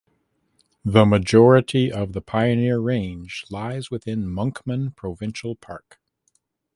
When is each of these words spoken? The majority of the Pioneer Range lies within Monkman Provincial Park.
The 0.83 1.05
majority 1.05 1.91
of 1.91 2.13
the 2.13 2.21
Pioneer 2.21 2.79
Range 2.79 3.45
lies 3.51 3.91
within 3.91 4.25
Monkman 4.25 4.95
Provincial 4.95 5.55
Park. 5.55 5.99